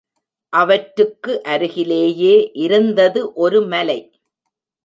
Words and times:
அவற்றுக்கு 0.53 1.33
அருகிலேயே 1.43 2.33
இருந்தது 2.53 3.33
ஒரு 3.33 3.61
மலை. 3.67 3.99